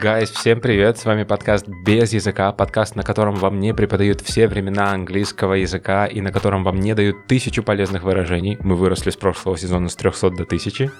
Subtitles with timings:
[0.00, 4.46] Гайс, всем привет, с вами подкаст «Без языка», подкаст, на котором вам не преподают все
[4.46, 8.58] времена английского языка и на котором вам не дают тысячу полезных выражений.
[8.60, 10.92] Мы выросли с прошлого сезона с 300 до 1000.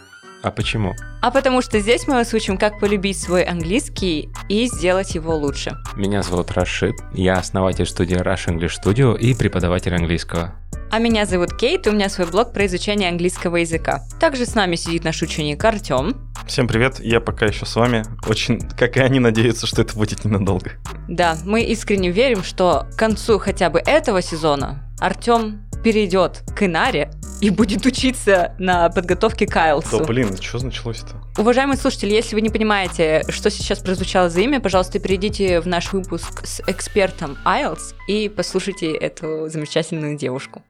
[0.43, 0.97] А почему?
[1.23, 5.77] А потому что здесь мы вас учим, как полюбить свой английский и сделать его лучше.
[5.95, 10.57] Меня зовут Рашид, я основатель студии Rush English Studio и преподаватель английского.
[10.91, 14.01] А меня зовут Кейт, и у меня свой блог про изучение английского языка.
[14.19, 16.17] Также с нами сидит наш ученик Артем.
[16.47, 18.05] Всем привет, я пока еще с вами.
[18.27, 20.73] Очень, как и они, надеются, что это будет ненадолго.
[21.07, 27.11] Да, мы искренне верим, что к концу хотя бы этого сезона Артем перейдет к Инаре
[27.43, 29.99] и будет учиться на подготовке к IELTS.
[29.99, 31.41] Да блин, что началось-то?
[31.41, 35.93] Уважаемые слушатели, если вы не понимаете, что сейчас прозвучало за имя, пожалуйста, перейдите в наш
[35.93, 40.63] выпуск с экспертом IELTS и послушайте эту замечательную девушку.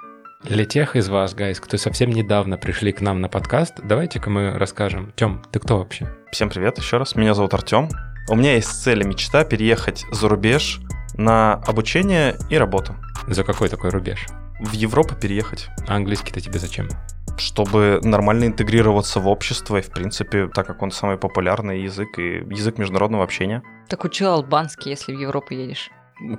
[0.44, 4.52] Для тех из вас, гайс, кто совсем недавно пришли к нам на подкаст, давайте-ка мы
[4.52, 5.12] расскажем.
[5.16, 6.06] Тём, ты кто вообще?
[6.30, 7.88] Всем привет еще раз, меня зовут Артем.
[8.28, 10.78] У меня есть цель и мечта переехать за рубеж
[11.14, 12.94] на обучение и работу.
[13.26, 14.26] За какой такой рубеж?
[14.60, 15.70] В Европу переехать.
[15.88, 16.88] А английский-то тебе зачем?
[17.36, 22.44] Чтобы нормально интегрироваться в общество и, в принципе, так как он самый популярный язык и
[22.48, 23.62] язык международного общения.
[23.88, 25.90] Так учи албанский, если в Европу едешь.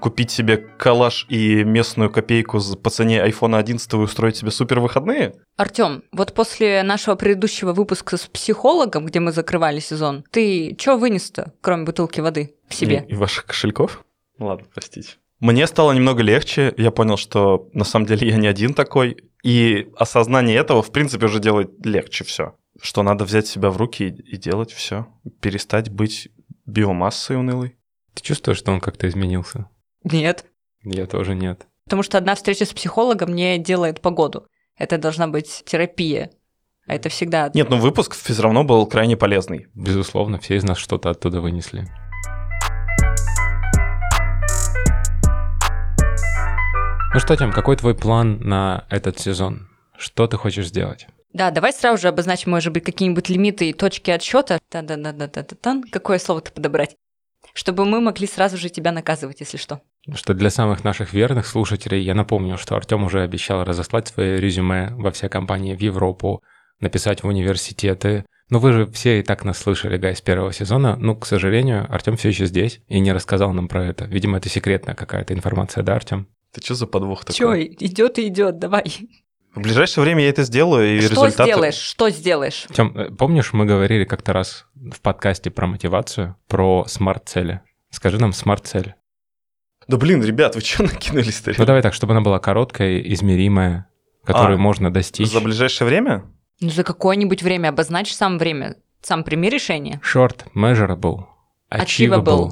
[0.02, 5.36] Купить себе калаш и местную копейку по цене iPhone 11 и устроить себе супер выходные?
[5.58, 11.54] Артем, вот после нашего предыдущего выпуска с психологом, где мы закрывали сезон, ты что вынес-то,
[11.62, 13.06] кроме бутылки воды, к себе?
[13.08, 14.04] И, и ваших кошельков?
[14.38, 15.16] Ладно, простите.
[15.40, 19.88] Мне стало немного легче, я понял, что на самом деле я не один такой, и
[19.96, 22.56] осознание этого, в принципе, уже делает легче все.
[22.82, 25.08] Что надо взять себя в руки и, и делать все,
[25.40, 26.30] перестать быть
[26.66, 27.78] биомассой унылой.
[28.20, 29.70] Ты чувствуешь, что он как-то изменился?
[30.04, 30.46] Нет.
[30.84, 31.68] Я тоже нет.
[31.86, 34.46] Потому что одна встреча с психологом не делает погоду.
[34.78, 36.30] Это должна быть терапия.
[36.86, 37.50] А это всегда...
[37.54, 39.68] Нет, ну выпуск все равно был крайне полезный.
[39.74, 41.88] Безусловно, все из нас что-то оттуда вынесли.
[47.14, 49.70] Ну что, Тем, какой твой план на этот сезон?
[49.98, 51.08] Что ты хочешь сделать?
[51.32, 54.60] Да, давай сразу же обозначим, может быть, какие-нибудь лимиты и точки отсчета.
[54.68, 56.98] та да да да да та Какое слово-то подобрать?
[57.54, 59.82] Чтобы мы могли сразу же тебя наказывать, если что.
[60.14, 64.90] Что для самых наших верных слушателей я напомню, что Артем уже обещал разослать свои резюме
[64.92, 66.44] во все компании в Европу,
[66.80, 68.26] написать в университеты.
[68.50, 70.96] Но вы же все и так нас слышали, Гай, с первого сезона.
[70.96, 74.06] Ну, к сожалению, Артем все еще здесь и не рассказал нам про это.
[74.06, 76.28] Видимо, это секретная какая-то информация, да, Артем?
[76.52, 77.36] Ты что за подвох такой?
[77.36, 78.84] Чё, идет и идет, давай.
[79.60, 81.52] В ближайшее время я это сделаю, и что результаты...
[81.52, 81.76] сделаешь?
[81.76, 82.66] Что сделаешь?
[82.72, 87.60] Тем, э, помнишь, мы говорили как-то раз в подкасте про мотивацию, про смарт-цели?
[87.90, 88.96] Скажи нам смарт-цель.
[89.90, 91.54] Да блин, ребят, вы что накинулись-то?
[91.58, 93.90] Ну давай так, чтобы она была короткая, измеримая,
[94.24, 95.28] которую А, можно достичь.
[95.30, 96.24] За ближайшее время?
[96.62, 98.78] Ну, за какое-нибудь время обозначь сам время.
[99.02, 100.00] Сам прими решение.
[100.04, 101.26] Short, measurable,
[101.70, 102.52] achievable, Achievable.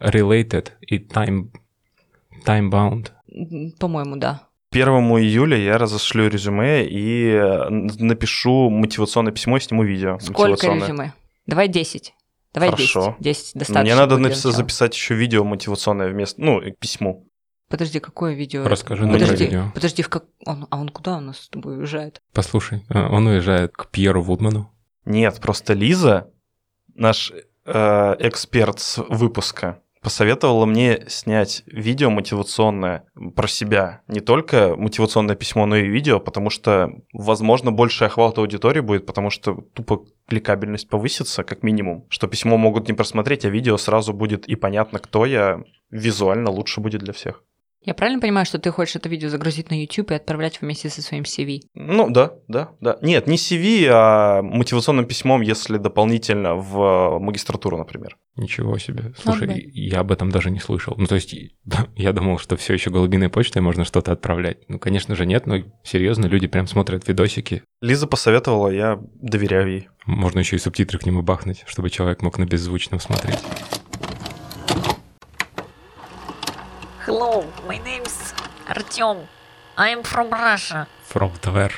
[0.00, 1.50] related и time,
[2.46, 3.10] time bound.
[3.78, 4.45] По-моему, да.
[4.72, 10.18] 1 июля я разошлю резюме и э, напишу мотивационное письмо и сниму видео.
[10.18, 11.12] Сколько резюме?
[11.46, 12.14] Давай 10.
[12.52, 13.16] Давай Хорошо.
[13.20, 13.44] 10.
[13.44, 13.82] 10 достаточно.
[13.82, 14.52] Мне надо будет для напис- начала.
[14.52, 17.26] записать еще видео мотивационное вместо, ну, к письму.
[17.68, 18.66] Подожди, какое видео?
[18.66, 19.72] Расскажи нам про Подожди, видео.
[19.74, 20.24] подожди, в как...
[20.46, 22.22] он, а он куда у нас с тобой уезжает?
[22.32, 24.70] Послушай, э, он уезжает к Пьеру Вудману.
[25.04, 26.30] Нет, просто Лиза,
[26.94, 27.32] наш
[27.64, 33.02] э, эксперт с выпуска, посоветовала мне снять видео мотивационное
[33.34, 34.02] про себя.
[34.06, 39.30] Не только мотивационное письмо, но и видео, потому что, возможно, больше охват аудитории будет, потому
[39.30, 42.06] что тупо кликабельность повысится, как минимум.
[42.08, 45.64] Что письмо могут не просмотреть, а видео сразу будет и понятно, кто я.
[45.90, 47.42] Визуально лучше будет для всех.
[47.86, 51.02] Я правильно понимаю, что ты хочешь это видео загрузить на YouTube и отправлять вместе со
[51.02, 51.60] своим CV?
[51.74, 52.98] Ну, да, да, да.
[53.00, 58.16] Нет, не CV, а мотивационным письмом, если дополнительно в магистратуру, например.
[58.34, 59.14] Ничего себе.
[59.16, 59.54] Слушай, да.
[59.56, 60.94] я об этом даже не слышал.
[60.98, 61.32] Ну, то есть,
[61.96, 64.68] я думал, что все еще голубиной почтой можно что-то отправлять.
[64.68, 67.62] Ну, конечно же, нет, но серьезно, люди прям смотрят видосики.
[67.80, 69.88] Лиза посоветовала, я доверяю ей.
[70.06, 73.38] Можно еще и субтитры к нему бахнуть, чтобы человек мог на беззвучном смотреть.
[77.06, 78.34] Hello, my name's
[78.66, 79.28] Artyom.
[79.76, 80.88] I'm from Russia.
[81.08, 81.70] From Tver.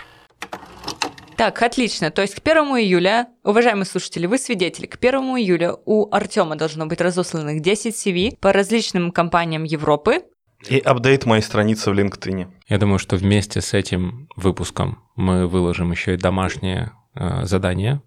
[1.36, 2.10] Так, отлично.
[2.10, 6.86] То есть к 1 июля, уважаемые слушатели, вы свидетели, к 1 июля у Артема должно
[6.86, 10.22] быть разосланных 10 CV по различным компаниям Европы.
[10.66, 12.48] И апдейт моей страницы в LinkedIn.
[12.66, 18.00] Я думаю, что вместе с этим выпуском мы выложим еще и домашнее э, задание,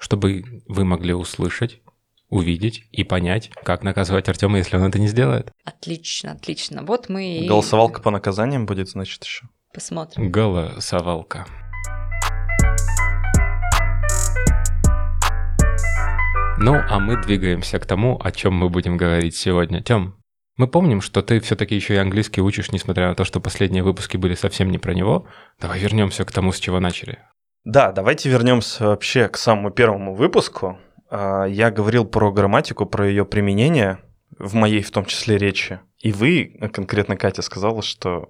[0.00, 1.80] чтобы вы могли услышать,
[2.28, 5.52] увидеть и понять, как наказывать Артема, если он это не сделает.
[5.64, 6.82] Отлично, отлично.
[6.82, 9.46] Вот мы и Голосовалка по наказаниям будет, значит, еще.
[9.72, 10.30] посмотрим.
[10.30, 11.46] Голосовалка.
[16.58, 19.82] Ну, а мы двигаемся к тому, о чем мы будем говорить сегодня.
[19.82, 20.16] Тем,
[20.56, 24.16] мы помним, что ты все-таки еще и английский учишь, несмотря на то, что последние выпуски
[24.16, 25.26] были совсем не про него.
[25.60, 27.18] Давай вернемся к тому, с чего начали.
[27.64, 30.78] Да, давайте вернемся вообще к самому первому выпуску.
[31.10, 33.98] А, Я говорил про грамматику, про ее применение
[34.38, 35.80] в моей, в том числе, речи.
[35.98, 38.28] И вы, конкретно Катя, сказала, что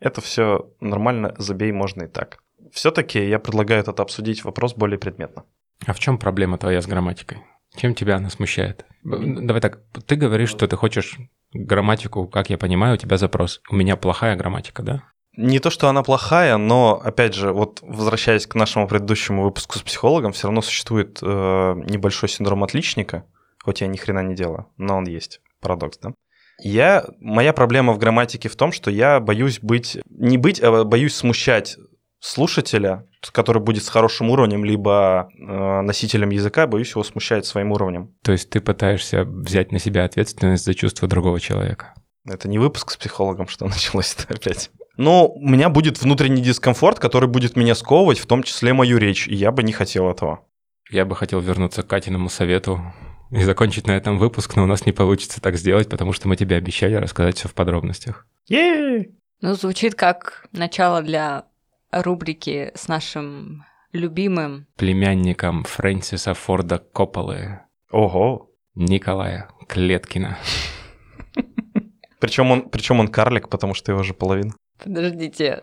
[0.00, 2.38] это все нормально, забей, можно и так.
[2.72, 5.44] Все-таки я предлагаю этот обсудить вопрос более предметно.
[5.86, 7.38] А в чем проблема твоя с грамматикой?
[7.76, 8.84] Чем тебя она смущает?
[9.02, 11.18] Давай так, ты говоришь, что ты хочешь
[11.52, 13.60] грамматику, как я понимаю, у тебя запрос.
[13.70, 15.02] У меня плохая грамматика, да?
[15.36, 19.82] Не то, что она плохая, но, опять же, вот возвращаясь к нашему предыдущему выпуску с
[19.82, 23.24] психологом, все равно существует э, небольшой синдром отличника,
[23.62, 25.40] хоть я ни хрена не делаю, но он есть.
[25.60, 26.12] Парадокс, да?
[26.60, 31.14] Я, моя проблема в грамматике в том, что я боюсь быть, не быть, а боюсь
[31.14, 31.76] смущать
[32.20, 38.14] слушателя, который будет с хорошим уровнем, либо э, носителем языка, боюсь его смущать своим уровнем.
[38.22, 41.94] То есть ты пытаешься взять на себя ответственность за чувства другого человека.
[42.26, 44.70] Это не выпуск с психологом, что началось это опять.
[44.96, 49.26] Но у меня будет внутренний дискомфорт, который будет меня сковывать, в том числе мою речь,
[49.26, 50.44] и я бы не хотел этого.
[50.90, 52.80] Я бы хотел вернуться к Катиному совету
[53.30, 56.36] и закончить на этом выпуск, но у нас не получится так сделать, потому что мы
[56.36, 58.26] тебе обещали рассказать все в подробностях.
[58.46, 59.16] Ей!
[59.40, 61.46] Ну, звучит как начало для
[61.90, 64.66] рубрики с нашим любимым.
[64.76, 68.50] Племянником Фрэнсиса Форда Копполы, Ого!
[68.74, 70.36] Николая Клеткина.
[72.20, 74.52] Причем он, причем он карлик, потому что его же половина.
[74.84, 75.60] Подождите.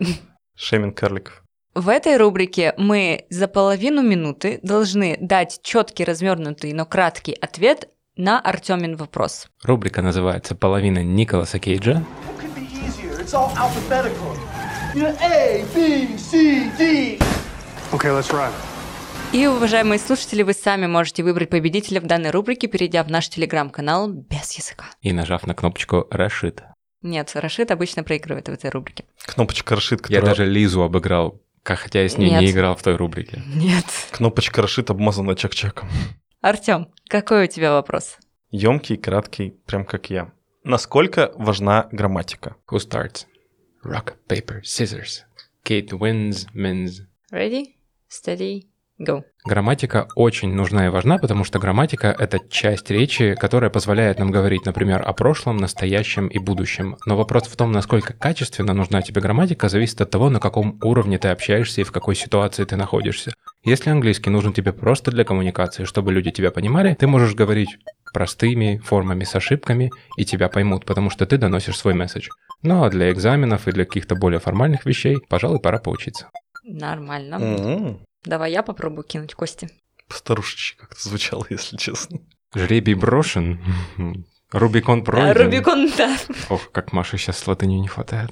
[0.55, 1.43] Шейминг карликов.
[1.73, 7.87] В этой рубрике мы за половину минуты должны дать четкий, развернутый, но краткий ответ
[8.17, 9.47] на Артемин вопрос.
[9.63, 12.03] Рубрика называется «Половина Николаса Кейджа».
[14.93, 17.17] A, B, C, D.
[17.93, 18.51] Okay, let's run.
[19.31, 24.09] И, уважаемые слушатели, вы сами можете выбрать победителя в данной рубрике, перейдя в наш телеграм-канал
[24.09, 24.87] без языка.
[24.99, 26.63] И нажав на кнопочку «Рашид».
[27.01, 29.05] Нет, Рашид обычно проигрывает в этой рубрике.
[29.25, 30.25] Кнопочка Рашид, Я которая...
[30.35, 32.41] даже Лизу обыграл, хотя я с ней Нет.
[32.41, 33.41] не играл в той рубрике.
[33.47, 33.85] Нет.
[34.11, 35.89] Кнопочка Рашид обмазана чак-чаком.
[36.41, 38.17] Артем, какой у тебя вопрос?
[38.51, 40.31] Емкий, краткий, прям как я.
[40.63, 42.55] Насколько важна грамматика?
[42.69, 43.25] Who starts?
[43.83, 45.21] Rock, paper, scissors.
[45.65, 47.01] Kate wins, wins.
[47.31, 47.75] Ready,
[48.09, 48.67] steady,
[48.99, 49.23] go.
[49.43, 54.67] Грамматика очень нужна и важна, потому что грамматика— это часть речи, которая позволяет нам говорить,
[54.67, 56.97] например, о прошлом, настоящем и будущем.
[57.07, 61.17] Но вопрос в том, насколько качественно нужна тебе грамматика, зависит от того, на каком уровне
[61.17, 63.33] ты общаешься и в какой ситуации ты находишься.
[63.63, 67.77] Если английский нужен тебе просто для коммуникации, чтобы люди тебя понимали, ты можешь говорить
[68.13, 72.29] простыми формами с ошибками, и тебя поймут, потому что ты доносишь свой месседж.
[72.61, 76.29] Ну а для экзаменов и для каких-то более формальных вещей, пожалуй, пора поучиться.
[76.63, 77.35] Нормально.
[77.35, 78.05] М-м.
[78.23, 79.69] Давай я попробую кинуть кости.
[80.07, 82.19] Постарушечи как-то звучало, если честно.
[82.53, 83.59] Жребий брошен,
[84.51, 85.41] Рубикон пройден.
[85.43, 86.17] Рубикон, да.
[86.49, 88.31] Ох, как Маше сейчас латыни не хватает.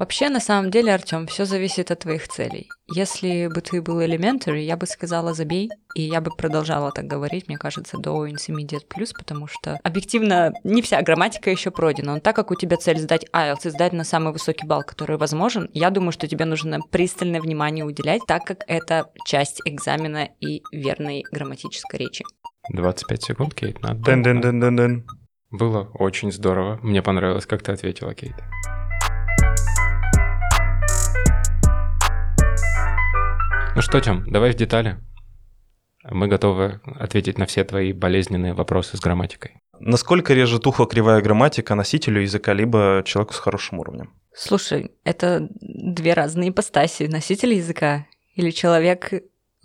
[0.00, 2.70] Вообще, на самом деле, Артем, все зависит от твоих целей.
[2.90, 7.48] Если бы ты был elementary, я бы сказала забей, и я бы продолжала так говорить,
[7.48, 12.14] мне кажется, до intermediate plus, потому что объективно не вся грамматика еще пройдена.
[12.14, 15.18] Но так как у тебя цель сдать IELTS и сдать на самый высокий балл, который
[15.18, 20.62] возможен, я думаю, что тебе нужно пристальное внимание уделять, так как это часть экзамена и
[20.72, 22.24] верной грамматической речи.
[22.72, 24.00] 25 секунд, Кейт, надо.
[24.00, 25.04] Дын-дын-дын-дын-дын.
[25.50, 26.78] Было очень здорово.
[26.82, 28.36] Мне понравилось, как ты ответила, Кейт.
[33.76, 34.98] Ну что, Тём, давай в детали.
[36.02, 39.58] Мы готовы ответить на все твои болезненные вопросы с грамматикой.
[39.78, 44.12] Насколько режет ухо кривая грамматика носителю языка, либо человеку с хорошим уровнем?
[44.34, 47.04] Слушай, это две разные ипостаси.
[47.04, 49.12] Носитель языка или человек,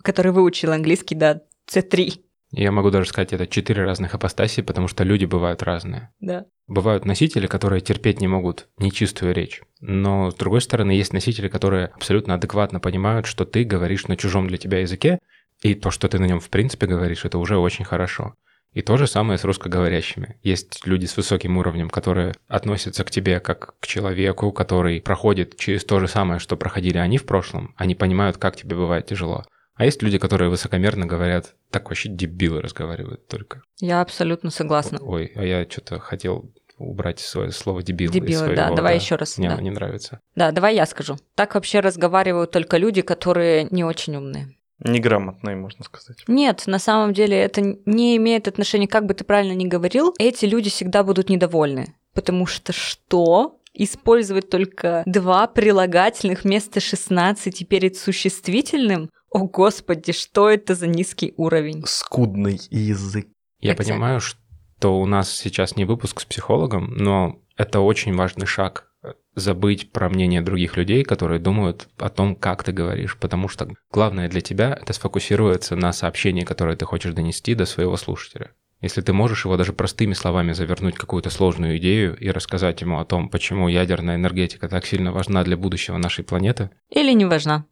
[0.02, 2.20] который выучил английский до C3.
[2.52, 6.10] Я могу даже сказать, это четыре разных апостасии, потому что люди бывают разные.
[6.20, 6.46] Да.
[6.68, 9.62] Бывают носители, которые терпеть не могут нечистую речь.
[9.80, 14.46] Но, с другой стороны, есть носители, которые абсолютно адекватно понимают, что ты говоришь на чужом
[14.48, 15.18] для тебя языке,
[15.62, 18.34] и то, что ты на нем в принципе говоришь, это уже очень хорошо.
[18.72, 20.38] И то же самое с русскоговорящими.
[20.42, 25.84] Есть люди с высоким уровнем, которые относятся к тебе как к человеку, который проходит через
[25.84, 27.74] то же самое, что проходили они в прошлом.
[27.76, 29.44] Они понимают, как тебе бывает тяжело.
[29.76, 33.62] А есть люди, которые высокомерно говорят, так вообще дебилы разговаривают только.
[33.80, 34.98] Я абсолютно согласна.
[35.02, 38.10] Ой, а я что-то хотел убрать свое слово дебил.
[38.10, 38.62] из Дебилы, да.
[38.64, 39.38] своего, Давай еще раз.
[39.38, 39.60] Мне да.
[39.60, 40.20] не нравится.
[40.34, 41.16] да, давай я скажу.
[41.34, 44.56] Так вообще разговаривают только люди, которые не очень умные.
[44.78, 46.18] Неграмотные, можно сказать.
[46.28, 50.44] Нет, на самом деле это не имеет отношения, как бы ты правильно ни говорил, эти
[50.44, 51.94] люди всегда будут недовольны.
[52.12, 53.58] Потому что что?
[53.72, 59.10] Использовать только два прилагательных вместо 16 перед существительным?
[59.30, 61.84] О, господи, что это за низкий уровень?
[61.86, 63.28] Скудный язык.
[63.60, 63.76] Я Exactly.
[63.76, 69.12] понимаю, что у нас сейчас не выпуск с психологом, но это очень важный шаг э,
[69.34, 74.28] забыть про мнение других людей, которые думают о том, как ты говоришь, потому что главное
[74.28, 78.52] для тебя— это сфокусироваться на сообщении, которое ты хочешь донести до своего слушателя.
[78.82, 83.04] Если ты можешь его даже простыми словами завернуть какую-то сложную идею и рассказать ему о
[83.06, 87.64] том, почему ядерная энергетика так сильно важна для будущего нашей планеты, Или не важна.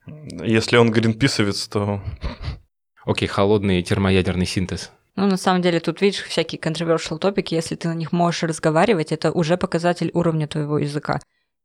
[0.43, 2.03] Если он гринписовец, то
[3.05, 4.91] окей, холодный термоядерный синтез.
[5.17, 9.13] Ну, на самом деле, тут, видишь, всякие controversial топики, если ты на них можешь разговаривать,
[9.13, 11.21] это уже показатель уровня твоего языка.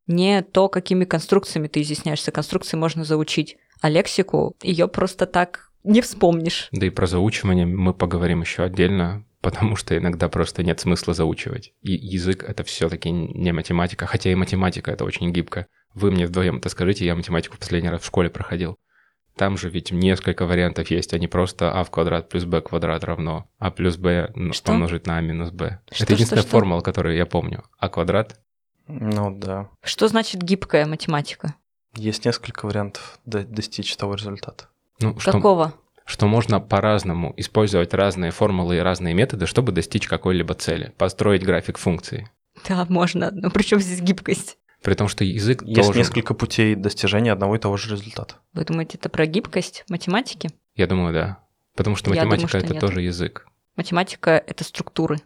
[0.06, 2.32] Не то, какими конструкциями ты изъясняешься.
[2.32, 6.70] Конструкции можно заучить, а лексику ее просто так не вспомнишь.
[6.72, 11.74] Да и про заучивание мы поговорим еще отдельно, потому что иногда просто нет смысла заучивать.
[11.82, 15.68] И язык это все-таки не математика, хотя и математика это очень гибко.
[15.94, 18.78] Вы мне вдвоем это скажите, я математику в последний раз в школе проходил.
[19.36, 23.04] Там же ведь несколько вариантов есть, а не просто а в квадрат плюс b квадрат
[23.06, 24.66] равно а плюс b ну, Что?
[24.74, 25.80] помножить на а минус b.
[25.92, 26.58] Что, это единственная что, что?
[26.58, 27.64] формула, которую я помню.
[27.78, 28.40] а квадрат
[28.90, 29.70] ну да.
[29.84, 31.54] Что значит гибкая математика?
[31.96, 34.66] Есть несколько вариантов до- достичь того результата.
[35.00, 35.70] ну, Какого?
[35.70, 35.80] что
[36.28, 40.92] можно по-разному использовать разные формулы и разные методы, чтобы достичь какой-либо цели.
[40.98, 42.30] Построить график функции.
[42.68, 43.30] Да, можно.
[43.32, 44.58] Но при чем здесь гибкость?
[44.82, 45.98] При том, что язык Есть должен...
[45.98, 48.36] несколько путей достижения одного и того же результата.
[48.54, 50.50] Вы думаете, это про гибкость математики?
[50.76, 51.40] Я думаю, да.
[51.76, 52.82] Потому что Я думаю, математика что это нет.
[52.82, 53.46] тоже язык.
[53.76, 55.18] Математика— это структуры.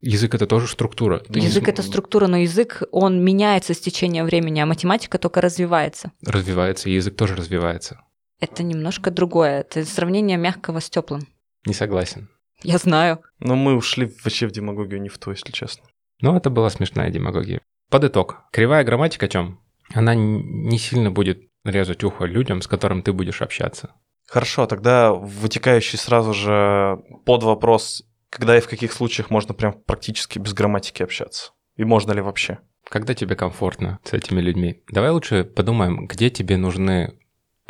[0.00, 1.22] Язык это тоже структура.
[1.28, 6.12] Язык— это структура, но язык, он меняется с течением времени, а математика только развивается.
[6.24, 8.00] Развивается, и язык тоже развивается.
[8.40, 9.60] Это немножко другое.
[9.60, 11.28] Это сравнение мягкого с теплым.
[11.66, 12.28] Не согласен.
[12.62, 13.22] Я знаю.
[13.38, 15.84] Но мы ушли вообще в демагогию не в то, если честно.
[16.20, 17.60] Но это была смешная демагогия.
[17.90, 18.44] Под итог.
[18.52, 19.60] Кривая грамматика о чем?
[19.92, 23.94] Она не сильно будет резать ухо людям, с которым ты будешь общаться.
[24.28, 30.38] Хорошо, тогда вытекающий сразу же под вопрос, когда и в каких случаях можно прям практически
[30.38, 31.50] без грамматики общаться?
[31.76, 32.58] И можно ли вообще?
[32.88, 34.82] Когда тебе комфортно с этими людьми?
[34.88, 37.18] Давай лучше подумаем, где тебе нужны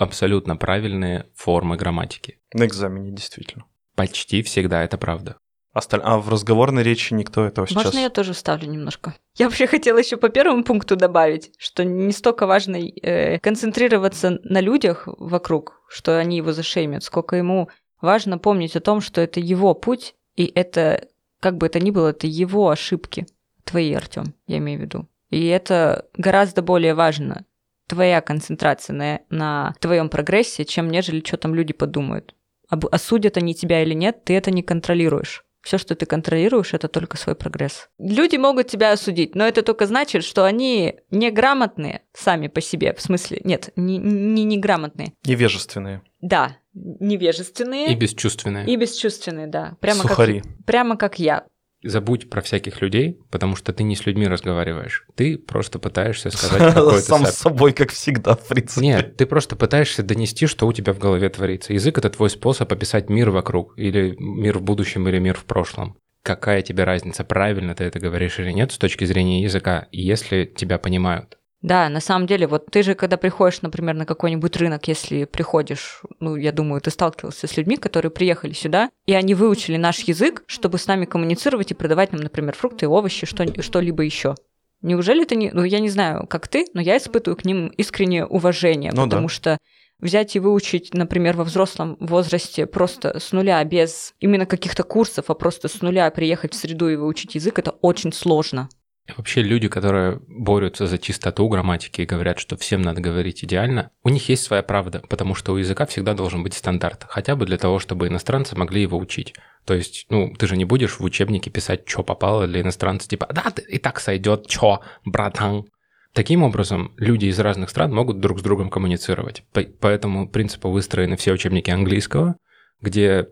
[0.01, 2.39] абсолютно правильные формы грамматики.
[2.53, 3.65] На экзамене, действительно.
[3.95, 5.37] Почти всегда это правда.
[5.73, 7.85] Осталь- А в разговорной речи никто этого сейчас...
[7.85, 9.15] Можно я тоже вставлю немножко?
[9.37, 14.61] Я вообще хотела еще по первому пункту добавить, что не столько важно э, концентрироваться на
[14.61, 17.69] людях вокруг, что они его зашеймят, сколько ему
[18.01, 21.07] важно помнить о том, что это его путь, и это,
[21.39, 23.27] как бы это ни было, это его ошибки.
[23.65, 25.07] Твои, Артем, я имею в виду.
[25.29, 27.45] И это гораздо более важно,
[27.91, 32.35] твоя концентрация на, на твоем прогрессе, чем нежели что там люди подумают.
[32.69, 35.45] Об- осудят они тебя или нет, ты это не контролируешь.
[35.63, 37.91] Все, что ты контролируешь, это только свой прогресс.
[37.99, 42.95] Люди могут тебя осудить, но это только значит, что они неграмотные сами по себе.
[42.95, 45.13] В смысле, нет, не, не неграмотные.
[45.27, 46.01] Невежественные.
[46.23, 48.67] Да, невежественные И бесчувственные.
[48.67, 49.77] и бесчувственные, да.
[49.81, 50.41] Прямо Сухари.
[50.41, 51.45] как, прямо как я.
[51.83, 55.07] Забудь про всяких людей, потому что ты не с людьми разговариваешь.
[55.15, 58.87] Ты просто пытаешься сказать какое-то Сам с собой, как всегда, в принципе.
[58.87, 61.73] Нет, ты просто пытаешься донести, что у тебя в голове творится.
[61.73, 65.97] Язык это твой способ описать мир вокруг, или мир в будущем, или мир в прошлом.
[66.23, 70.79] Какая тебе разница, правильно ты это говоришь или нет с точки зрения языка, если тебя
[70.79, 71.39] понимают?
[71.63, 76.03] Да, на самом деле, вот ты же, когда приходишь, например, на какой-нибудь рынок, если приходишь,
[76.19, 80.43] ну, я думаю, ты сталкивался с людьми, которые приехали сюда, и они выучили наш язык,
[80.47, 84.37] чтобы с нами коммуницировать и продавать нам, например, фрукты, овощи, что, что-либо еще.
[84.81, 85.51] Неужели ты не...
[85.51, 89.11] Ну, я не знаю, как ты, но я испытываю к ним искреннее уважение, Ну да.
[89.11, 89.59] потому что
[89.99, 95.35] взять и выучить, например, во взрослом возрасте просто с нуля, без именно каких-то курсов, а
[95.35, 98.71] просто с нуля приехать в среду и выучить язык, это очень сложно.
[99.17, 104.09] Вообще люди, которые борются за чистоту грамматики и говорят, что всем надо говорить идеально, у
[104.09, 107.59] них есть своя правда, потому что у языка всегда должен быть стандарт, хотя бы для
[107.59, 109.35] того, чтобы иностранцы могли его учить.
[109.65, 113.29] То есть, ну, ты же не будешь в учебнике писать, что попало для иностранца, типа,
[113.33, 115.67] да, и так сойдет, чё, братан.
[116.13, 119.45] Таким образом, люди из разных стран могут друг с другом коммуницировать.
[119.53, 122.37] По, по этому принципу выстроены все учебники английского,
[122.81, 123.29] где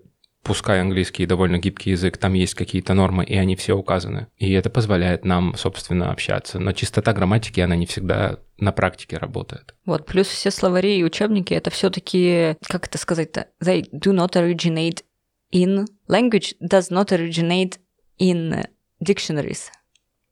[0.49, 4.29] пускай английский довольно гибкий язык, там есть какие-то нормы, и они все указаны.
[4.39, 6.59] И это позволяет нам, собственно, общаться.
[6.59, 9.75] Но чистота грамматики, она не всегда на практике работает.
[9.85, 15.05] Вот, плюс все словари и учебники, это все-таки, как это сказать-то, they do not originate
[15.53, 17.79] in, language does not originate
[18.19, 18.67] in
[19.05, 19.67] dictionaries.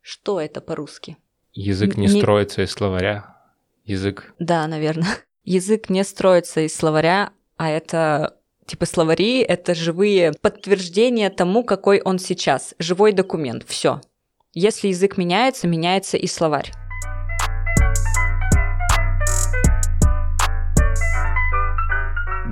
[0.01, 1.19] Что это по-русски?
[1.53, 3.37] Язык не Не- строится из словаря.
[3.85, 5.19] Язык Да, наверное.
[5.45, 8.36] Язык не строится из словаря, а это
[8.67, 12.75] типа словари— это живые подтверждения тому, какой он сейчас.
[12.79, 13.65] Живой документ.
[13.67, 14.01] Все.
[14.53, 16.73] Если язык меняется, меняется и словарь.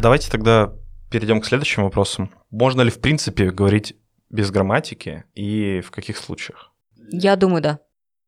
[0.00, 0.72] Давайте тогда
[1.10, 2.30] перейдем к следующим вопросам.
[2.50, 3.96] Можно ли, в принципе, говорить
[4.28, 6.72] без грамматики и в каких случаях?
[7.10, 7.78] Я думаю, да.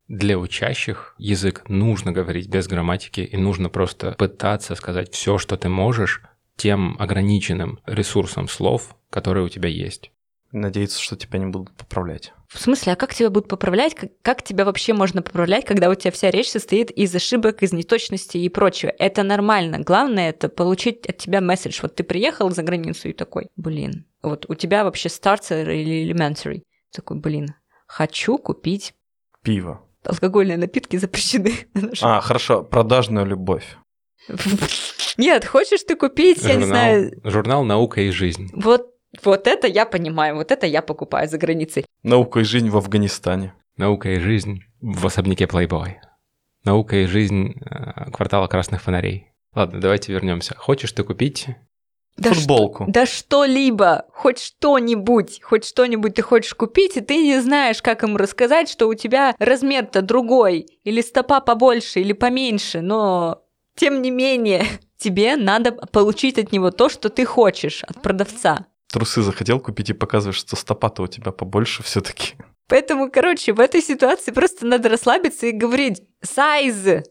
[0.08, 5.68] Для учащих язык нужно говорить без грамматики, и нужно просто пытаться сказать все, что ты
[5.68, 6.22] можешь,
[6.56, 10.10] тем ограниченным ресурсом слов, которые у тебя есть.
[10.52, 12.32] Надеяться, что тебя не будут поправлять.
[12.48, 13.94] В смысле, а как тебя будут поправлять?
[13.94, 17.72] Как, как тебя вообще можно поправлять, когда у тебя вся речь состоит из ошибок, из
[17.72, 18.92] неточностей и прочего?
[18.98, 19.80] Это нормально.
[19.80, 21.80] Главное это получить от тебя месседж.
[21.82, 26.62] Вот ты приехал за границу и такой, блин, вот у тебя вообще стартер или elementary.
[26.92, 27.54] Такой, блин,
[27.86, 28.94] хочу купить
[29.42, 29.82] Пиво.
[30.04, 31.52] алкогольные напитки запрещены.
[32.00, 33.76] А, хорошо, продажную любовь.
[35.16, 38.50] Нет, хочешь ты купить, я не Журнал, знаю, журнал «Наука и жизнь».
[38.54, 38.90] вот,
[39.24, 41.84] вот это я понимаю, вот это я покупаю за границей.
[42.02, 43.54] Наука и жизнь в Афганистане.
[43.76, 45.94] «Наука и жизнь» в особняке Playboy.
[46.64, 49.32] «Наука и жизнь» э, квартала красных фонарей.
[49.54, 50.54] Ладно, давайте вернемся.
[50.56, 51.46] Хочешь ты купить?
[52.16, 52.84] Да Футболку.
[52.84, 58.02] что- да что-либо, хоть что-нибудь, хоть что-нибудь ты хочешь купить, и ты не знаешь, как
[58.02, 63.42] ему рассказать, что у тебя размер-то другой, или стопа побольше, или поменьше, но
[63.76, 64.64] тем не менее
[64.98, 68.66] тебе надо получить от него то, что ты хочешь от продавца.
[68.92, 72.34] Трусы захотел купить и показываешь, что стопа-то у тебя побольше все-таки.
[72.68, 77.04] Поэтому, короче, в этой ситуации просто надо расслабиться и говорить «Size!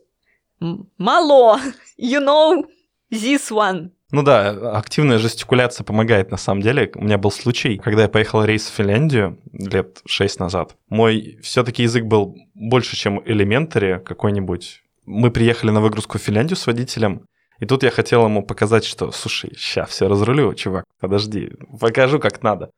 [0.97, 1.59] Мало!
[1.99, 2.65] You know
[3.11, 6.91] this one!» Ну да, активная жестикуляция помогает на самом деле.
[6.95, 10.75] У меня был случай, когда я поехал рейс в Финляндию лет 6 назад.
[10.89, 14.83] Мой все-таки язык был больше, чем элементари какой-нибудь.
[15.05, 17.25] Мы приехали на выгрузку в Финляндию с водителем,
[17.59, 22.43] и тут я хотел ему показать, что, слушай, ща все разрулю, чувак, подожди, покажу, как
[22.43, 22.69] надо.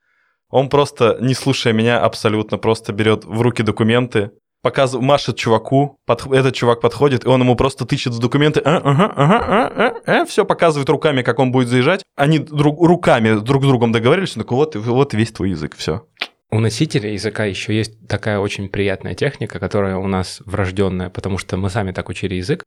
[0.50, 4.32] Он просто, не слушая меня, абсолютно просто берет в руки документы,
[4.62, 8.78] показывает, машет чуваку, под- этот чувак подходит, и он ему просто тычет в документы, «А,
[8.78, 12.04] ага, ага, а, все показывает руками, как он будет заезжать.
[12.16, 16.06] Они друг, руками друг с другом договорились, такой, вот, вот весь твой язык, все.
[16.50, 21.58] У носителя языка еще есть такая очень приятная техника, которая у нас врожденная, потому что
[21.58, 22.64] мы сами так учили язык.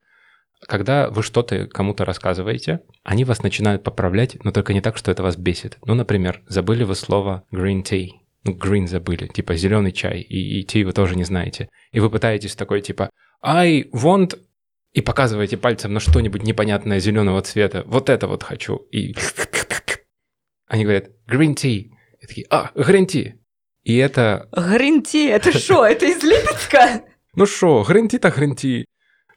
[0.67, 5.23] Когда вы что-то кому-то рассказываете, они вас начинают поправлять, но только не так, что это
[5.23, 5.79] вас бесит.
[5.85, 8.09] Ну, например, забыли вы слово green tea.
[8.45, 11.69] Ну, green забыли, типа зеленый чай, и, и tea вы тоже не знаете.
[11.93, 13.11] И вы пытаетесь такой, типа,
[13.43, 14.39] I want...
[14.93, 17.85] И показываете пальцем на что-нибудь непонятное зеленого цвета.
[17.87, 18.77] Вот это вот хочу.
[18.91, 19.15] И
[20.67, 21.91] они говорят, green tea.
[22.21, 23.35] И такие, а, green tea.
[23.83, 27.03] И это, Гринти, это что, это из Липецка?
[27.35, 28.85] ну шо, гринти-то гринти.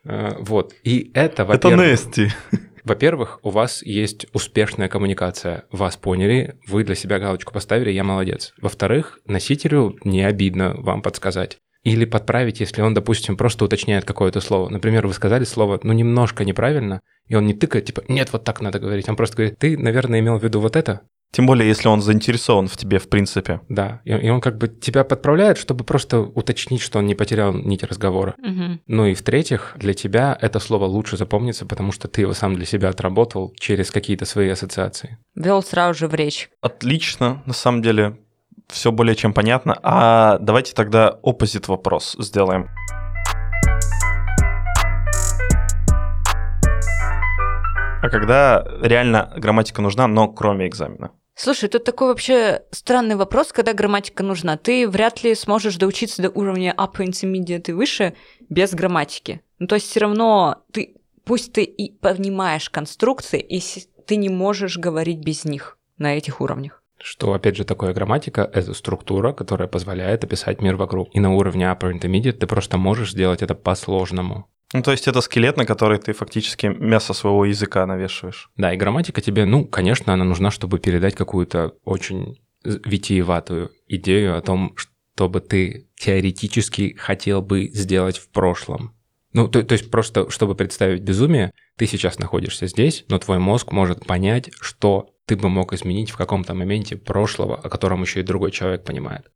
[0.05, 0.73] Э, Вот.
[0.83, 2.29] И это, Это во-первых, Нести.
[2.83, 5.65] во-первых, у вас есть успешная коммуникация.
[5.71, 8.53] Вас поняли, вы для себя галочку поставили, я молодец.
[8.61, 11.57] Во-вторых, носителю не обидно вам подсказать.
[11.83, 14.69] Или подправить, если он, допустим, просто уточняет какое-то слово.
[14.69, 18.61] Например, вы сказали слово, ну, немножко неправильно, и он не тыкает, типа, нет, вот так
[18.61, 19.09] надо говорить.
[19.09, 21.01] Он просто говорит, ты, наверное, имел в виду вот это?
[21.33, 23.59] Тем более, если он заинтересован в тебе, в принципе.
[23.67, 24.01] Да.
[24.05, 27.83] И, и он как бы тебя подправляет, чтобы просто уточнить, что он не потерял нить
[27.83, 28.35] разговора.
[28.37, 28.81] Мгм.
[28.85, 32.67] Ну и в-третьих, для тебя это слово лучше запомнится, потому что ты его сам для
[32.67, 35.17] себя отработал через какие-то свои ассоциации.
[35.33, 36.51] Вел сразу же в речь.
[36.61, 38.19] Отлично, на самом деле,
[38.67, 39.75] все более чем понятно.
[39.81, 42.69] А давайте тогда оппозит вопрос сделаем.
[48.03, 51.09] А когда реально грамматика нужна, но кроме экзамена?
[51.35, 54.55] Слушай, тут такой вообще странный вопрос, когда грамматика нужна.
[54.57, 58.13] Ты вряд ли сможешь доучиться до уровня upper intermediate и выше
[58.49, 59.41] без грамматики.
[59.59, 63.61] Ну, то есть все равно ты, пусть ты и понимаешь конструкции, и
[64.05, 66.83] ты не можешь говорить без них на этих уровнях.
[66.99, 71.09] Что, опять же, такое грамматика— это структура, которая позволяет описать мир вокруг.
[71.13, 74.47] И на уровне upper intermediate ты просто можешь сделать это по-сложному.
[74.73, 78.49] Ну, то есть это скелет, на который ты фактически мясо своего языка навешиваешь.
[78.57, 84.41] Да, и грамматика тебе, ну, конечно, она нужна, чтобы передать какую-то очень витиеватую идею о
[84.41, 88.95] том, что бы ты теоретически хотел бы сделать в прошлом.
[89.33, 93.71] Ну, то, то есть просто, чтобы представить безумие, ты сейчас находишься здесь, но твой мозг
[93.71, 98.23] может понять, что ты бы мог изменить в каком-то моменте прошлого, о котором еще и
[98.23, 99.31] другой человек понимает.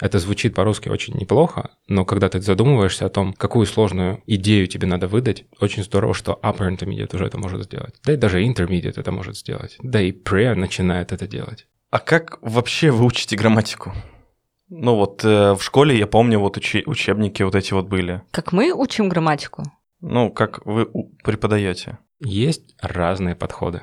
[0.00, 4.86] Это звучит по-русски очень неплохо, но когда ты задумываешься о том, какую сложную идею тебе
[4.86, 7.94] надо выдать, очень здорово, что upper intermediate уже это может сделать.
[8.04, 9.76] Да и даже intermediate это может сделать.
[9.82, 11.66] Да и prayer начинает это делать.
[11.90, 13.92] А как вообще вы учите грамматику?
[14.70, 18.22] Ну вот э, в школе, я помню, вот учи- учебники вот эти вот были.
[18.30, 19.64] Как мы учим грамматику?
[20.00, 21.98] Ну, как вы у- преподаете?
[22.18, 23.82] Есть разные подходы.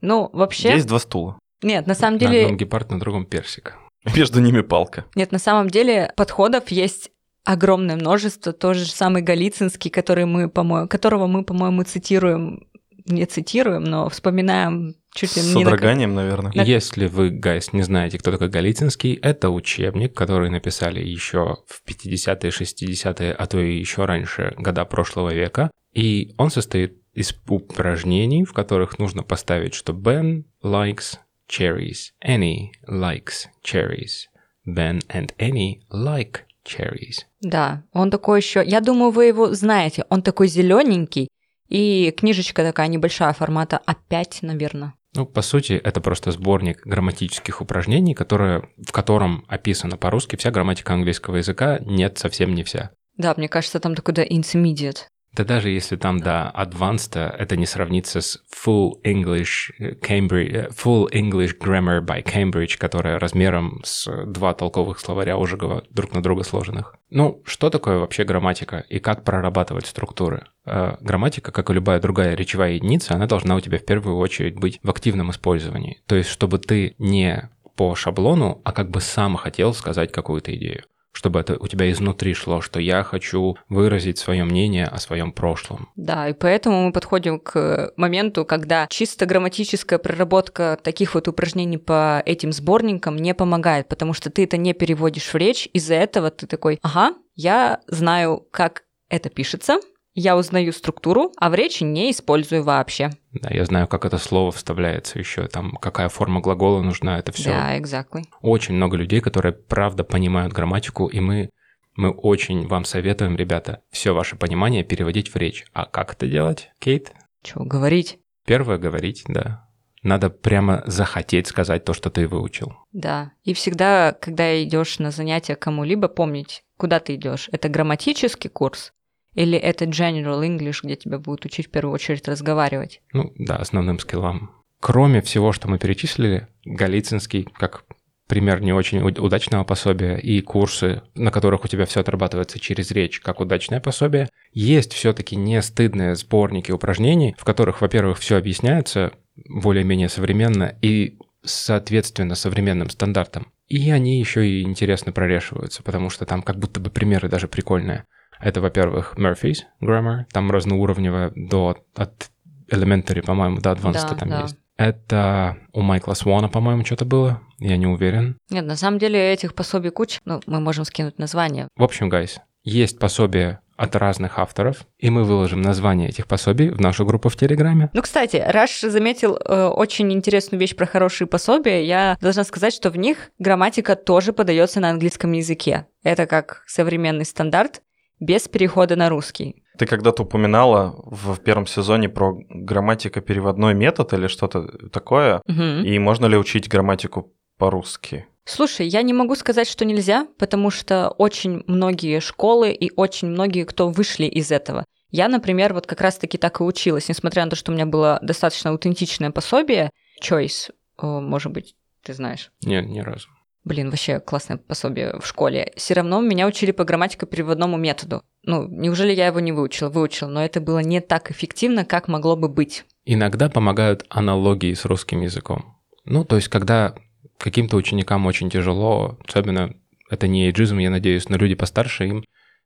[0.00, 0.70] Ну, вообще...
[0.74, 1.38] Есть два стула.
[1.62, 2.42] Нет, на самом На деле...
[2.42, 3.76] одном гепард, на другом персик.
[4.14, 5.04] Между ними палка.
[5.14, 7.10] Нет, на самом деле подходов есть
[7.44, 8.52] огромное множество.
[8.52, 12.66] Тот же самый Голицынский, который мы, по-моему, которого мы, по-моему, цитируем,
[13.06, 15.70] не цитируем, но вспоминаем чуть ли С не на...
[15.70, 16.52] содроганием, наверное.
[16.54, 22.50] Если вы, гайс, не знаете, кто такой Голицынский, это учебник, который написали еще в 50-е,
[22.50, 25.70] 60-е, а то и еще раньше года прошлого века.
[25.92, 32.12] И он состоит из упражнений, в которых нужно поставить, что Ben likes cherries.
[32.22, 34.26] Annie likes cherries.
[34.66, 37.24] Ben and Annie like cherries.
[37.40, 38.62] Да, он такой еще.
[38.64, 40.04] Я думаю, вы его знаете.
[40.08, 41.28] Он такой зелененький.
[41.68, 44.94] И книжечка такая небольшая формата А5, наверное.
[45.16, 50.92] Ну, по сути, это просто сборник грамматических упражнений, которые, в котором описана по-русски вся грамматика
[50.92, 51.78] английского языка.
[51.80, 52.90] Нет, совсем не вся.
[53.16, 55.04] Да, мне кажется, там такой да intermediate.
[55.34, 60.68] Да даже если там до advanced, это не сравнится с full English э, Cambridge, э,
[60.70, 66.44] full English Grammar by Cambridge, которая размером с два толковых словаря уже друг на друга
[66.44, 66.94] сложенных.
[67.10, 70.46] Ну, что такое вообще грамматика и как прорабатывать структуры?
[70.66, 74.54] Э, Грамматика, как и любая другая речевая единица, она должна у тебя в первую очередь
[74.54, 76.00] быть в активном использовании.
[76.06, 80.84] То есть, чтобы ты не по шаблону, а как бы сам хотел сказать какую-то идею
[81.14, 85.88] чтобы это у тебя изнутри шло, что я хочу выразить свое мнение о своем прошлом.
[85.96, 92.22] Да, и поэтому мы подходим к моменту, когда чисто грамматическая проработка таких вот упражнений по
[92.26, 96.46] этим сборникам не помогает, потому что ты это не переводишь в речь, из-за этого ты
[96.46, 99.78] такой, ага, я знаю, как это пишется,
[100.14, 103.10] я узнаю структуру, а в речи не использую вообще.
[103.32, 107.50] Да, я знаю, как это слово вставляется еще, там, какая форма глагола нужна, это все.
[107.50, 108.24] Да, exactly.
[108.40, 111.50] Очень много людей, которые правда понимают грамматику, и мы,
[111.96, 115.64] мы очень вам советуем, ребята, все ваше понимание переводить в речь.
[115.72, 117.12] А как это делать, Кейт?
[117.42, 118.18] Чего говорить?
[118.46, 119.68] Первое говорить, да.
[120.02, 122.74] Надо прямо захотеть сказать то, что ты выучил.
[122.92, 123.32] Да.
[123.42, 127.48] И всегда, когда идешь на занятия кому-либо, помнить, куда ты идешь.
[127.52, 128.92] Это грамматический курс
[129.34, 133.02] или это General English, где тебя будут учить в первую очередь разговаривать?
[133.12, 134.50] Ну да, основным скиллам.
[134.80, 137.84] Кроме всего, что мы перечислили, Голицынский, как
[138.28, 143.20] пример не очень удачного пособия, и курсы, на которых у тебя все отрабатывается через речь,
[143.20, 149.12] как удачное пособие, есть все-таки не стыдные сборники упражнений, в которых, во-первых, все объясняется
[149.48, 153.48] более-менее современно и соответственно современным стандартам.
[153.68, 158.04] И они еще и интересно прорешиваются, потому что там как будто бы примеры даже прикольные.
[158.40, 162.30] Это, во-первых, Murphy's Grammar, там разноуровневая до от
[162.70, 164.40] elementary, по-моему, до advanced Да, там да.
[164.42, 164.56] есть.
[164.76, 168.38] Это у Майкла Свона, по-моему, что-то было, я не уверен.
[168.50, 170.20] Нет, на самом деле этих пособий куча.
[170.24, 171.68] Ну, мы можем скинуть название.
[171.76, 176.80] В общем, guys, есть пособия от разных авторов, и мы выложим название этих пособий в
[176.80, 177.90] нашу группу в Телеграме.
[177.92, 181.84] Ну, кстати, Раш заметил э, очень интересную вещь про хорошие пособия.
[181.84, 185.86] Я должна сказать, что в них грамматика тоже подается на английском языке.
[186.04, 187.82] Это как современный стандарт
[188.20, 189.62] без перехода на русский.
[189.78, 195.42] Ты когда-то упоминала в первом сезоне про грамматико-переводной метод или что-то такое.
[195.46, 195.84] Мгм.
[195.84, 198.26] И можно ли учить грамматику по-русски?
[198.44, 203.64] Слушай, я не могу сказать, что нельзя, потому что очень многие школы и очень многие,
[203.64, 204.84] кто вышли из этого.
[205.10, 208.18] Я, например, вот как раз-таки так и училась, несмотря на то, что у меня было
[208.20, 209.90] достаточно аутентичное пособие,
[210.22, 212.50] Choice, о, может быть, ты знаешь.
[212.62, 213.28] Нет, ни разу.
[213.64, 215.72] Блин, вообще классное пособие в школе.
[215.76, 218.22] Все равно меня учили по грамматико-переводному методу.
[218.42, 219.88] Ну, неужели я его не выучила?
[219.88, 222.84] Выучила, но это было не так эффективно, как могло бы быть.
[223.06, 225.78] Иногда помогают аналогии с русским языком.
[226.04, 226.94] Ну, то есть, когда
[227.38, 229.74] каким-то ученикам очень тяжело, особенно
[230.10, 232.24] это не эйджизм, я надеюсь, но люди постарше, им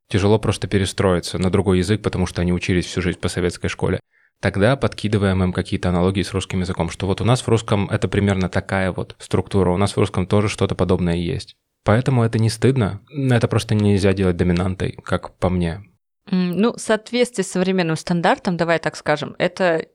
[0.08, 4.00] тяжело просто перестроиться на другой язык, потому что они учились всю жизнь по советской школе.
[4.40, 8.08] Тогда подкидываем им какие-то аналогии с русским языком, что вот у нас в русском это
[8.08, 11.56] примерно такая вот структура, у нас в русском тоже что-то подобное есть.
[11.84, 15.82] Поэтому это не стыдно, это просто нельзя делать доминантой, как по мне.
[16.30, 19.86] Ну, соответствие с современным стандартам, давай так скажем, это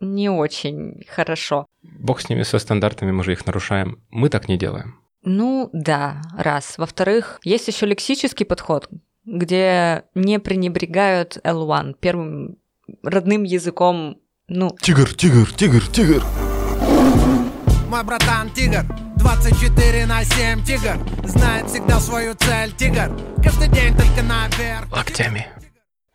[0.00, 1.66] не очень хорошо.
[1.82, 4.02] Бог с ними, со стандартами, мы же их нарушаем.
[4.10, 5.00] Мы так не делаем.
[5.22, 6.78] Ну да, раз.
[6.78, 8.88] Во-вторых, есть еще лексический подход,
[9.24, 12.58] где не пренебрегают L1, первым
[13.02, 14.18] родным языком,
[14.48, 16.22] ну, Тигр, тигр, тигр, тигр.
[17.88, 18.84] Мой братан Тигр
[19.16, 23.10] 24 на 7 Тигр Знает всегда свою цель Тигр
[23.42, 25.46] Каждый день только наверх Локтями.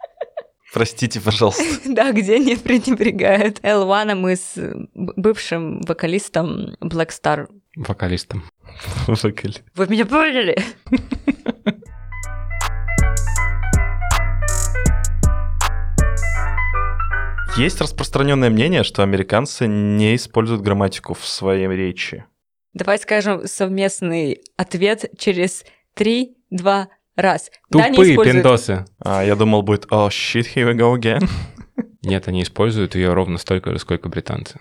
[0.74, 1.64] Простите, пожалуйста.
[1.86, 4.56] да, где не пренебрегают L1 мы с
[4.94, 7.48] бывшим вокалистом Black Star.
[7.76, 8.44] Вокалистом.
[9.08, 9.56] Выколи.
[9.76, 10.58] Вы меня поняли?
[17.62, 22.26] Есть распространенное мнение, что американцы не используют грамматику в своей речи.
[22.74, 27.52] Давай скажем совместный ответ через 3, 2, раз.
[27.70, 28.44] Да, не Тупые используют.
[28.44, 28.86] пиндосы.
[28.98, 31.30] А я думал, будет «Oh, shit, here we go again».
[32.02, 34.60] Нет, они используют ее ровно столько же, сколько британцы.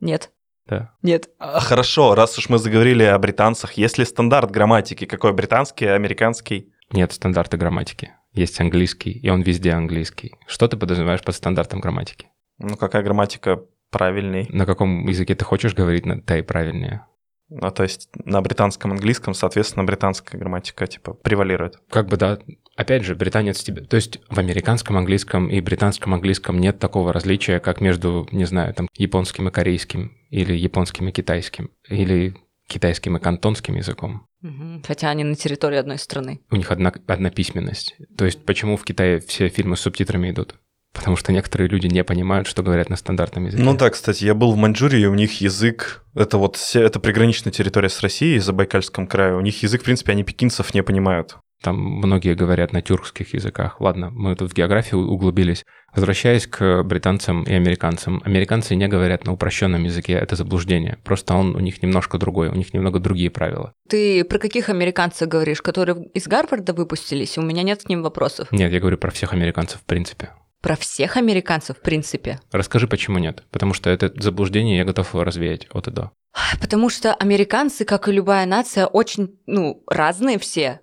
[0.00, 0.30] Нет.
[0.66, 0.92] Да.
[1.00, 1.30] Нет.
[1.38, 5.06] А, Хорошо, раз уж мы заговорили о британцах, есть ли стандарт грамматики?
[5.06, 6.70] Какой британский, американский?
[6.92, 8.12] Нет стандарта грамматики.
[8.34, 10.34] Есть английский, и он везде английский.
[10.46, 12.28] Что ты подразумеваешь под стандартом грамматики?
[12.62, 14.48] Ну, какая грамматика правильней?
[14.50, 17.06] На каком языке ты хочешь говорить, на та и правильнее.
[17.50, 21.78] Ну, то есть на британском английском, соответственно, британская грамматика, типа, превалирует.
[21.90, 22.38] Как бы, да,
[22.76, 23.82] опять же, британец тебе...
[23.82, 28.72] То есть в американском английском и британском английском нет такого различия, как между, не знаю,
[28.72, 32.34] там, японским и корейским, или японским и китайским, или
[32.68, 34.26] китайским и кантонским языком.
[34.84, 36.40] Хотя они на территории одной страны.
[36.50, 37.96] У них одна, одна письменность.
[38.16, 40.56] То есть почему в Китае все фильмы с субтитрами идут?
[40.92, 43.62] Потому что некоторые люди не понимают, что говорят на стандартном языке.
[43.62, 47.00] Ну да, кстати, я был в Маньчжурии, и у них язык, это вот, все- это
[47.00, 50.82] приграничная территория с Россией, в Забайкальском крае, у них язык, в принципе, они пекинцев не
[50.82, 51.36] понимают.
[51.62, 53.80] Там многие говорят на тюркских языках.
[53.80, 55.64] Ладно, мы тут в географию углубились.
[55.94, 58.20] Возвращаясь к британцам и американцам.
[58.24, 60.98] Американцы не говорят на упрощенном языке, это заблуждение.
[61.04, 63.74] Просто он у них немножко другой, у них немного другие правила.
[63.88, 67.38] Ты про каких американцев говоришь, которые из Гарварда выпустились?
[67.38, 68.48] У меня нет к ним вопросов.
[68.50, 70.30] Нет, я говорю про всех американцев в принципе.
[70.62, 72.40] Про всех американцев, в принципе.
[72.52, 73.42] Расскажи, почему нет.
[73.50, 76.12] Потому что это заблуждение, я готов его развеять от и до.
[76.60, 80.80] Потому что американцы, как и любая нация, очень, ну, разные все.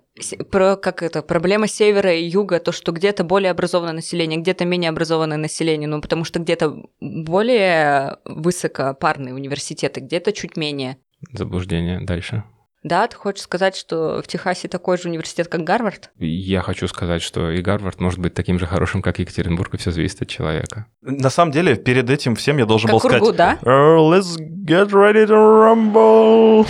[0.50, 4.90] Про, как это, проблема севера и юга, то, что где-то более образованное население, где-то менее
[4.90, 10.98] образованное население, ну, потому что где-то более высокопарные университеты, где-то чуть менее.
[11.32, 12.00] Заблуждение.
[12.00, 12.44] Дальше.
[12.82, 16.10] Да, ты хочешь сказать, что в Техасе такой же университет, как Гарвард?
[16.18, 19.90] Я хочу сказать, что и Гарвард может быть таким же хорошим, как Екатеринбург, и все
[19.90, 20.86] зависит от человека.
[21.02, 23.22] На самом деле, перед этим всем я должен Как был сказать...
[23.22, 23.58] Ургу, да?
[23.62, 26.66] «Oh, let's get ready to rumble.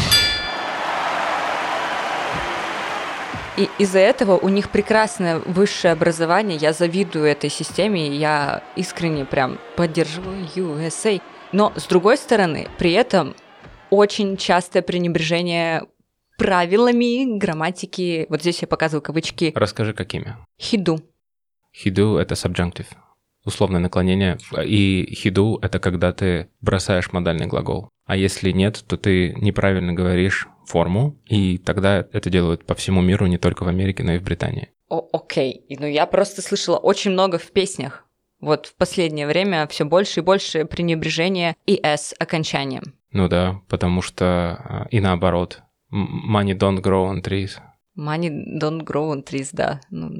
[3.57, 6.57] И из-за этого у них прекрасное высшее образование.
[6.57, 11.20] Я завидую этой системе, я искренне прям поддерживаю USA.
[11.53, 13.35] Но, с другой стороны, при этом
[13.90, 15.83] очень частое пренебрежение
[16.40, 18.26] правилами грамматики.
[18.31, 19.53] Вот здесь я показываю кавычки.
[19.55, 20.37] Расскажи, какими.
[20.59, 21.00] Хиду.
[21.72, 22.87] Хиду— это subjunctive,
[23.44, 27.90] условное наклонение, и хиду— это когда ты бросаешь модальный глагол.
[28.07, 33.26] А если нет, то ты неправильно говоришь форму, и тогда это делают по всему миру,
[33.26, 34.70] не только в Америке, но и в Британии.
[34.88, 35.64] О, окей.
[35.68, 38.07] Ну, я просто слышала очень много в песнях.
[38.40, 42.94] Вот в последнее время все больше и больше пренебрежения и с окончанием.
[43.12, 45.62] Ну да, потому что а, и наоборот.
[45.92, 47.59] Money don't grow on trees.
[47.96, 49.81] Money don't grow on trees, да.
[49.90, 50.11] Ну,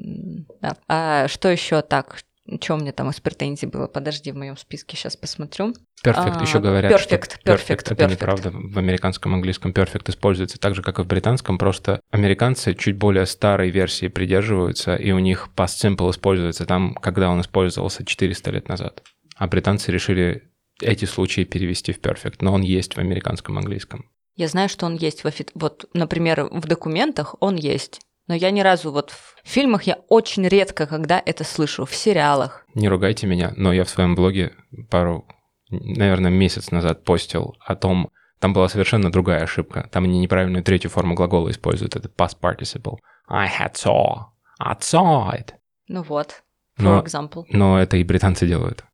[0.61, 0.75] да.
[0.87, 2.19] А что еще так?
[2.59, 3.87] Что у меня там из претензий было?
[3.87, 5.73] Подожди, в моем списке сейчас посмотрю.
[6.03, 8.11] Perfect А, еще говорят, perfect, что perfect, это perfect.
[8.11, 8.51] неправда.
[8.51, 13.25] В американском английском perfect используется так же, как и в британском, просто американцы чуть более
[13.27, 18.67] старой версии придерживаются, и у них past simple используется там, когда он использовался 400 лет
[18.67, 19.03] назад.
[19.37, 20.49] А британцы решили
[20.81, 24.09] эти случаи перевести в perfect, но он есть в американском английском.
[24.35, 27.99] Я знаю, что он есть в Вот, например, в документах он есть.
[28.27, 32.65] Но я ни разу вот в фильмах я очень редко, когда это слышу, в сериалах.
[32.75, 34.53] Не ругайте меня, но я в своем блоге
[34.89, 35.27] пару,
[35.69, 39.89] наверное, месяц назад постил о том, там была совершенно другая ошибка.
[39.91, 42.97] Там они неправильную третью форму глагола используют, это past participle.
[43.27, 44.25] I had saw.
[44.59, 45.53] I saw it.
[45.87, 46.43] Ну вот,
[46.77, 47.43] for Но, example.
[47.49, 48.85] но это и британцы делают.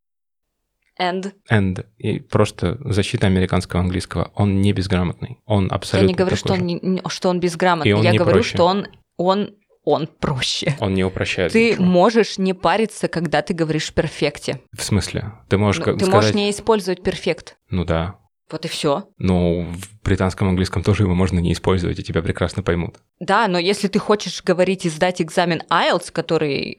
[1.00, 5.38] And And и просто защита американского английского, он не безграмотный.
[5.46, 6.78] Он абсолютно я не говорю, что такой он, же.
[6.82, 7.90] не, что он безграмотный.
[7.90, 8.54] И он я не говорю, проще.
[8.56, 9.50] что он, он,
[9.84, 10.76] он проще.
[10.80, 11.84] Он не упрощает Ты ничего.
[11.84, 14.60] можешь не париться, когда ты говоришь в перфекте.
[14.76, 15.32] В смысле?
[15.48, 16.14] Ты можешь Ну, как- ты сказать...
[16.14, 17.56] можешь не использовать перфект.
[17.70, 18.16] Ну да.
[18.50, 19.04] Вот и все.
[19.18, 22.96] Но в британском английском тоже его можно не использовать, и тебя прекрасно поймут.
[23.20, 26.78] Да, но если ты хочешь говорить и сдать экзамен IELTS, который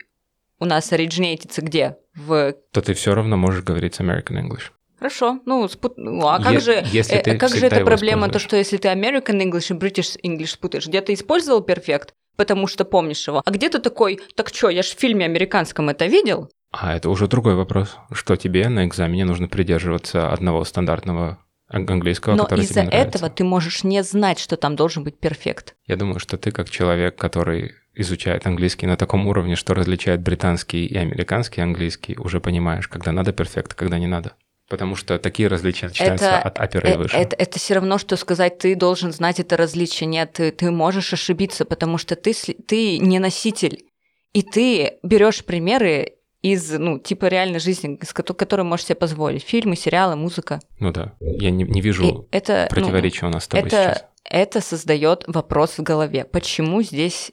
[0.59, 1.97] у нас оригинейтится где?
[2.15, 2.53] В...
[2.71, 4.71] То ты все равно можешь говорить American English.
[4.97, 8.37] Хорошо, ну, спут- ну, а как Е- же, если э, как же эта проблема, то,
[8.37, 12.83] что если ты American English и British English спутаешь, где ты использовал перфект, потому что
[12.83, 16.49] помнишь его, а где ты такой, так что, я ж в фильме американском это видел?
[16.71, 17.95] А это уже другой вопрос.
[18.11, 23.43] Что тебе на экзамене нужно придерживаться одного стандартного ан- английского, Но который из-за этого ты
[23.45, 25.75] можешь не знать, что там должен быть перфект.
[25.87, 30.85] Я думаю, что ты как человек, который изучает английский на таком уровне, что различает британский
[30.85, 34.33] и американский английский, уже понимаешь, когда надо перфект, когда не надо.
[34.69, 37.17] Потому что такие различия начинаются Это- от апера и выше.
[37.17, 40.05] Это, все равно, что сказать, ты должен знать это различие.
[40.07, 42.33] Нет, ты, ты можешь ошибиться, потому что ты,
[42.67, 43.85] ты не носитель.
[44.33, 49.43] И ты берешь примеры из, ну, типа реальной жизни, с кото- которые можешь себе позволить.
[49.43, 50.59] Фильмы, сериалы, музыка.
[50.79, 51.13] Ну да.
[51.19, 53.97] Я не, не вижу И это, ну, противоречия у нас с тобой сейчас.
[53.97, 56.25] это, это создает вопрос в голове.
[56.25, 57.31] Почему здесь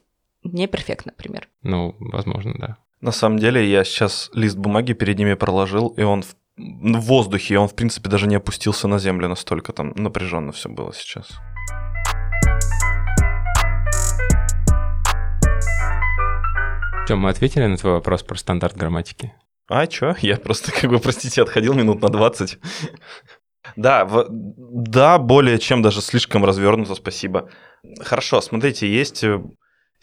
[0.53, 1.49] не перфект, например?
[1.63, 2.77] Ну, возможно, да.
[3.01, 7.53] На самом деле, я сейчас лист бумаги перед ними проложил, и он в в воздухе,
[7.53, 11.29] и он, в принципе, даже не опустился на землю настолько там напряженно все было сейчас.
[17.07, 19.33] Тем, мы ответили на твой вопрос про стандарт грамматики?
[19.69, 20.15] А, чё?
[20.21, 22.59] Я просто, как бы, простите, отходил минут на 20.
[23.77, 27.49] Да, в- да, более чем даже слишком развернуто, спасибо.
[28.01, 29.41] Хорошо, смотрите, есть э,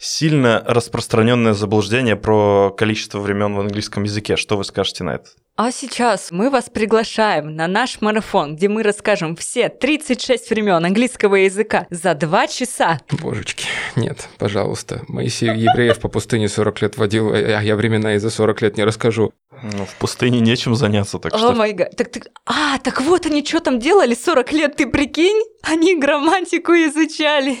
[0.04, 4.36] сильно распространенное заблуждение про количество времен в английском языке.
[4.36, 5.30] Что вы скажете на это?
[5.56, 11.36] А сейчас мы вас приглашаем на наш марафон, где мы расскажем все 36 времен английского
[11.36, 13.00] языка за 2 часа.
[13.22, 13.64] Божечки,
[13.94, 15.02] нет, пожалуйста.
[15.06, 18.82] Моисей евреев по пустыне 40 лет водил, а я времена и за 40 лет не
[18.84, 19.32] расскажу.
[19.62, 21.52] Ну, в пустыне нечем заняться, так О что...
[21.52, 21.96] май гад.
[21.96, 25.40] Так, так- а, так вот они что там делали 40 лет, ты прикинь?
[25.62, 27.58] Они грамматику изучали.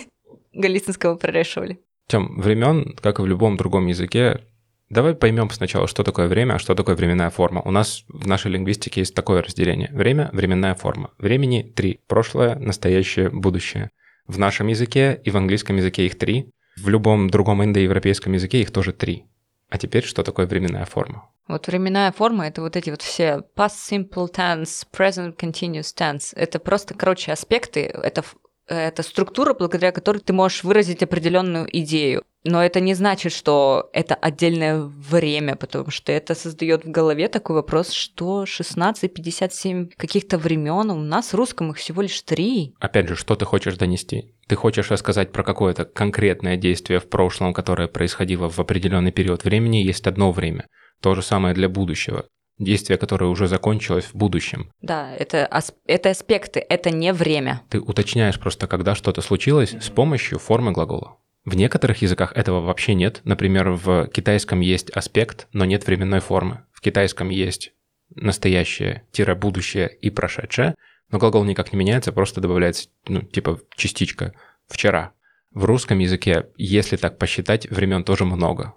[0.52, 1.78] Галицинского прорешивали.
[2.06, 4.40] Тем, времен, как и в любом другом языке,
[4.90, 7.62] давай поймем сначала, что такое время, а что такое временная форма.
[7.64, 9.90] У нас в нашей лингвистике есть такое разделение.
[9.92, 11.10] Время– временная форма.
[11.18, 12.00] Времени три.
[12.06, 13.90] Прошлое, настоящее, будущее.
[14.26, 16.50] В нашем языке и в английском языке их три.
[16.76, 19.26] В любом другом индоевропейском языке их тоже три.
[19.70, 21.30] А теперь что такое временная форма?
[21.46, 26.32] Вот временная форма— это вот эти вот все past simple tense, present continuous tense.
[26.34, 28.24] Это просто, короче, аспекты, это,
[28.66, 32.24] это структура, благодаря которой ты можешь выразить определенную идею.
[32.44, 37.56] Но это не значит, что это отдельное время, потому что это создает в голове такой
[37.56, 42.74] вопрос, что 16, 57 каких-то времен, у нас в русском их всего лишь три.
[42.80, 44.34] Опять же, что ты хочешь донести?
[44.46, 49.78] Ты хочешь рассказать про какое-то конкретное действие в прошлом, которое происходило в определенный период времени,
[49.78, 50.66] есть одно время.
[51.00, 52.26] То же самое для будущего.
[52.58, 54.70] Действие, которое уже закончилось в будущем.
[54.80, 55.48] Да, это,
[55.86, 57.62] это аспекты, это не время.
[57.68, 61.16] Ты уточняешь просто, когда что-то случилось с помощью формы глагола.
[61.44, 63.20] В некоторых языках этого вообще нет.
[63.24, 66.64] Например, в китайском есть аспект, но нет временной формы.
[66.72, 67.72] В китайском есть
[68.14, 70.74] настоящее, тире будущее и прошедшее,
[71.10, 74.32] но глагол никак не меняется, просто добавляется, ну, типа частичка
[74.68, 75.12] вчера.
[75.52, 78.74] В русском языке, если так посчитать, времен тоже много.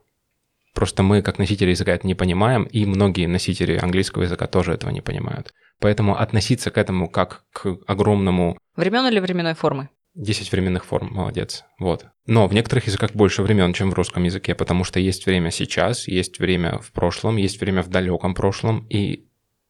[0.77, 4.91] Просто мы, как носители языка, это не понимаем, и многие носители английского языка тоже этого
[4.91, 5.51] не понимают.
[5.79, 9.89] Поэтому относиться к этому как к огромному Времен или временной формы?
[10.13, 11.63] 10 временных форм, молодец.
[11.79, 12.05] Вот.
[12.27, 16.07] Но в некоторых языках больше времен, чем в русском языке, потому что есть время сейчас,
[16.07, 19.25] есть время в прошлом, есть время в далеком прошлом, и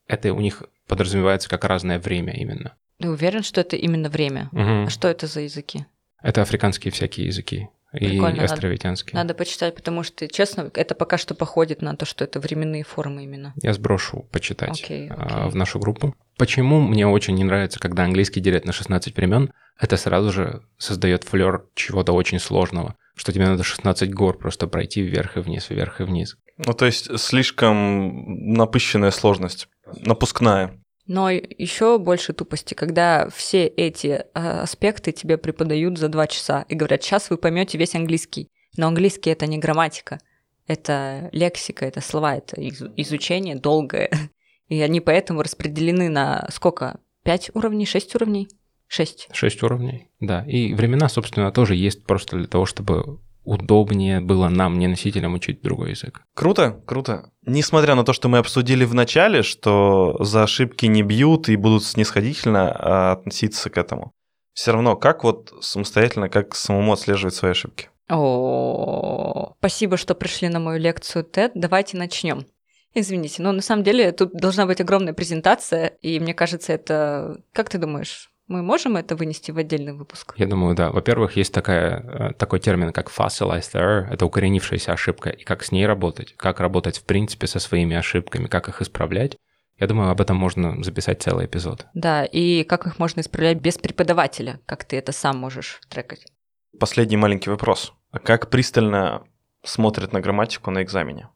[0.10, 2.76] это у них подразумевается как разное время именно.
[3.00, 4.50] Ты уверен, что это именно время?
[4.52, 4.88] Мгм.
[4.88, 5.86] А что это за языки?
[6.22, 8.96] Это африканские всякие языки и Прикольно, надо-.
[9.14, 13.24] Надо почитать, потому что, честно, это пока что походит на то, что это временные формы
[13.24, 13.54] именно.
[13.62, 15.52] Я сброшу почитать Окей, а, окей.
[15.52, 16.14] в нашу группу.
[16.38, 19.52] Почему мне очень не нравится, когда английский делят на 16 времен?
[19.80, 25.02] Это сразу же создает флер чего-то очень сложного, что тебе надо 16 гор просто пройти
[25.02, 26.38] вверх и вниз, вверх и вниз.
[26.58, 29.70] Ну, то есть слишком напыщенная сложность,
[30.02, 30.80] напускная.
[31.08, 36.76] Но еще больше тупости, когда все эти а, аспекты тебе преподают за два часа и
[36.76, 38.50] говорят, сейчас вы поймете весь английский.
[38.76, 40.20] Но английский это не грамматика,
[40.68, 44.12] это лексика, это слова, это изу- изучение долгое.
[44.68, 47.00] И они поэтому распределены на сколько?
[47.24, 48.50] Пять уровней, шесть уровней?
[48.88, 49.30] Шесть.
[49.32, 50.46] Шесть уровней, да.
[50.46, 55.62] И времена, собственно, тоже есть просто для того, чтобы удобнее было нам, не носителям, учить
[55.62, 56.22] другой язык.
[56.36, 57.32] Круто, круто.
[57.46, 61.86] Несмотря на то, что мы обсудили в начале, что за ошибки не бьют и будут
[61.86, 64.12] снисходительно а, относиться к этому,
[64.54, 67.90] все равно, как вот самостоятельно, как самому отслеживать свои ошибки?
[68.10, 71.52] О, спасибо, что пришли на мою лекцию TED.
[71.56, 72.46] Давайте начнем.
[72.94, 77.42] Извините, но на самом деле тут должна быть огромная презентация, и мне кажется, это...
[77.54, 80.34] Как ты думаешь, мы можем это вынести в отдельный выпуск?
[80.38, 80.92] Я думаю, да.
[80.92, 84.08] Во-первых, есть такая, э, такой термин, как fossilized error.
[84.10, 85.30] Это укоренившаяся ошибка.
[85.30, 86.34] И как с ней работать?
[86.38, 88.48] Как работать, в принципе, со своими ошибками?
[88.48, 89.38] Как их исправлять?
[89.80, 91.86] Я думаю, об этом можно записать целый эпизод.
[91.94, 94.60] Да, и как их можно исправлять без преподавателя?
[94.66, 96.26] Как ты это сам можешь трекать?
[96.80, 97.94] Последний маленький вопрос.
[98.12, 99.24] А как пристально
[99.64, 101.30] смотрят на грамматику на экзамене?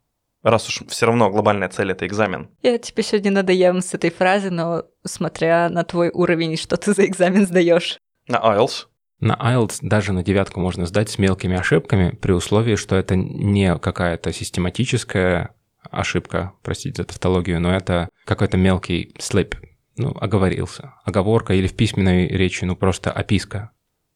[0.44, 2.50] Раз уж все равно глобальная цель это экзамен.
[2.64, 7.06] Я тебе сегодня надоем с этой фразы, но смотря на твой уровень, что ты за
[7.06, 8.00] экзамен сдаешь.
[8.28, 8.88] На IELTS.
[9.20, 13.78] На IELTS даже на девятку можно сдать с мелкими ошибками, при условии, что это не
[13.78, 15.54] какая-то систематическая
[15.92, 19.56] ошибка, простите за тавтологию, но это какой-то мелкий слип,
[19.96, 20.96] ну, оговорился.
[21.04, 23.72] Оговорка или в письменной речи, ну, просто описка.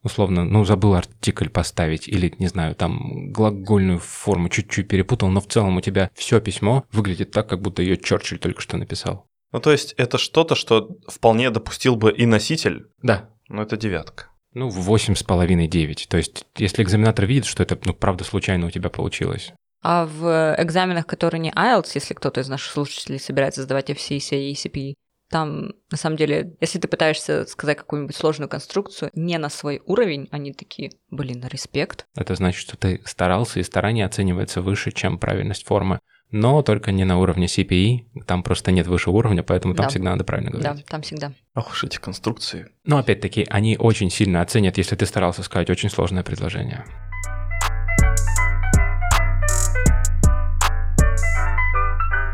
[0.05, 5.47] Условно, ну, забыл артикль поставить или, не знаю, там глагольную форму чуть-чуть перепутал, но в
[5.47, 9.25] целом у тебя все письмо выглядит так, как будто ее Черчилль только что написал.
[9.51, 14.27] Ну, то есть это что-то, что вполне допустил бы и носитель, Да, но это девятка.
[14.53, 16.05] ну, восемь с половиной, девять.
[16.07, 20.55] То есть, если экзаменатор видит, что это, ну, правда, случайно у тебя получилось, А в
[20.59, 24.93] экзаменах, которые не IELTS, если кто-то из наших слушателей собирается сдавать FCC и CPE,
[25.29, 30.27] там, на самом деле, если ты пытаешься сказать какую-нибудь сложную конструкцию не на свой уровень,
[30.31, 32.05] они такие, блин, респект.
[32.15, 35.99] Это значит, что ты старался, и старание оценивается выше, чем правильность формы.
[36.31, 39.89] Но только не на уровне CPE, там просто нет выше уровня, поэтому там Да.
[39.89, 40.85] всегда надо правильно Да, говорить.
[40.87, 41.33] там всегда.
[41.53, 42.67] Ох уж эти конструкции.
[42.83, 46.83] Но опять-таки, они очень сильно оценят, если ты старался сказать очень сложное предложение.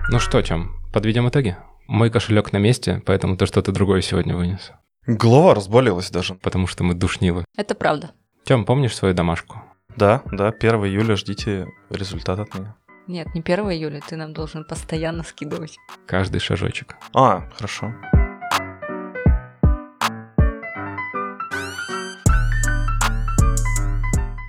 [0.09, 1.55] Ну что, Тём, подведем итоги?
[1.87, 4.71] Мой кошелек на месте, поэтому ты что-то другое сегодня вынес.
[5.05, 6.35] Голова разболелась даже.
[6.35, 7.45] Потому что мы душнилы.
[7.57, 8.11] Это правда.
[8.45, 9.61] Тём, помнишь свою домашку?
[9.97, 12.75] Да, да, 1 июля ждите результат от меня.
[13.07, 15.77] Нет, не 1 июля, ты нам должен постоянно скидывать.
[16.05, 16.95] Каждый шажочек.
[17.13, 17.93] А, хорошо.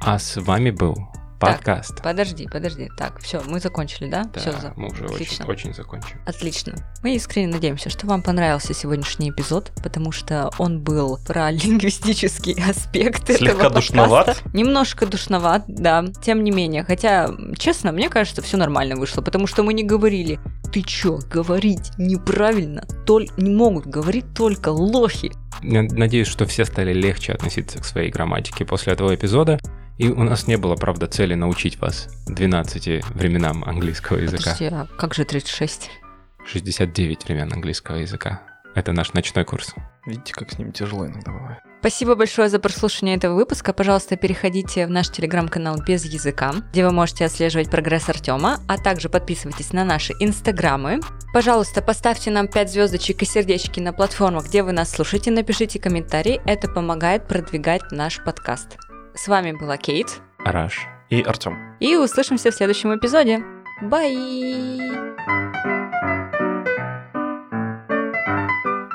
[0.05, 0.97] А с вами был
[1.47, 2.03] подкаст.
[2.03, 2.91] Подожди, подожди.
[2.97, 4.25] Так, все, мы закончили, да?
[4.25, 4.73] Да, Все, за...
[4.77, 5.47] мы уже очень, отлично.
[5.47, 6.21] очень закончим.
[6.27, 6.75] Отлично.
[7.03, 13.37] Мы искренне надеемся, что вам понравился сегодняшний эпизод, потому что он был про лингвистические аспекты
[13.37, 14.27] Слегка этого душноват.
[14.27, 14.51] подкаста.
[14.57, 16.05] Немножко душноват, да.
[16.23, 20.39] Тем не менее, хотя, честно, мне кажется, все нормально вышло, потому что мы не говорили,
[20.73, 23.29] ты чё, говорить неправильно, толь...
[23.37, 25.33] не могут говорить только лохи.
[25.63, 29.61] Надеюсь, что все стали легче относиться к своей грамматике после этого эпизода.
[30.03, 34.51] И у нас не было, правда, цели научить вас 12 временам английского языка.
[34.51, 35.91] Подожди, а как же 36?
[36.45, 38.43] 69 времен английского языка.
[38.75, 39.77] Это наш ночной курс.
[40.05, 41.61] Видите, как с ним тяжело иногда бывает.
[41.79, 43.73] Спасибо большое за прослушивание этого выпуска.
[43.73, 49.09] Пожалуйста, переходите в наш телеграм-канал без языка, где вы можете отслеживать прогресс Артема, а также
[49.09, 50.99] подписывайтесь на наши инстаграмы.
[51.33, 56.41] Пожалуйста, поставьте нам 5 звездочек и сердечки на платформах, где вы нас слушаете, напишите комментарий,
[56.45, 58.79] это помогает продвигать наш подкаст.
[59.15, 60.87] С вами была Кейт, Раш.
[61.11, 61.77] И Артем.
[61.81, 63.43] и услышимся в следующем эпизоде.
[63.83, 64.13] Бай!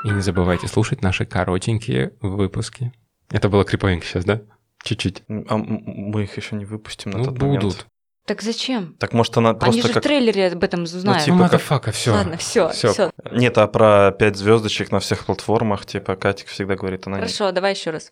[0.04, 2.92] И не забывайте слушать наши коротенькие выпуски.
[3.30, 4.40] Это было криповенько сейчас, да?
[4.82, 5.22] Чуть-чуть.
[5.28, 7.62] А мы их еще не выпустим на Ну, тот момент.
[7.62, 7.86] будут.
[8.26, 8.94] Так зачем?
[8.98, 10.02] Так может она Они просто же как...
[10.02, 11.24] в трейлере об этом знают.
[11.24, 12.12] типа ну, как- мадафака, все.
[12.12, 12.92] Ладно, все, всё.
[12.92, 13.10] все.
[13.32, 17.52] Нет, а про 5 звездочек на всех платформах, типа Катик всегда говорит, она не Хорошо,
[17.52, 18.06] давай еще раз.